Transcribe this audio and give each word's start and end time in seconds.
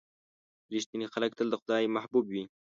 •رښتیني 0.73 1.07
خلک 1.13 1.31
تل 1.37 1.47
د 1.51 1.55
خدای 1.61 1.83
محبوب 1.95 2.25
وي. 2.33 2.43